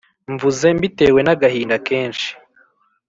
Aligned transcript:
Mvuze 0.33 0.67
mbitewe 0.77 1.19
n'agahinda 1.23 1.75
kenshi 1.87 2.29